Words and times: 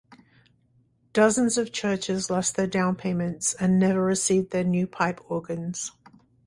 Dozens 1.13 1.59
of 1.59 1.71
churches 1.71 2.31
lost 2.31 2.55
their 2.55 2.65
down-payments 2.65 3.53
and 3.53 3.77
never 3.77 4.01
received 4.03 4.49
their 4.49 4.63
new 4.63 4.87
pipe 4.87 5.21
organs. 5.29 5.91